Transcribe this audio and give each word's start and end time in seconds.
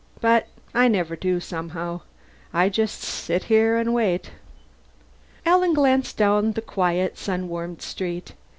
But 0.19 0.47
I 0.73 0.87
never 0.87 1.15
do, 1.15 1.39
somehow. 1.39 2.01
I 2.51 2.69
just 2.69 3.01
sit 3.01 3.43
here 3.43 3.77
and 3.77 3.93
wait." 3.93 4.31
Alan 5.45 5.75
glanced 5.75 6.17
down 6.17 6.53
the 6.53 6.61
quiet 6.63 7.19
sun 7.19 7.47
warmed 7.47 7.83
street. 7.83 8.33